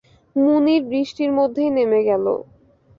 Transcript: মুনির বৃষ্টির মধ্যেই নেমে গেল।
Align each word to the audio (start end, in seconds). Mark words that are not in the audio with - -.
মুনির 0.35 0.81
বৃষ্টির 0.89 1.31
মধ্যেই 1.37 1.69
নেমে 1.77 2.01
গেল। 2.03 2.25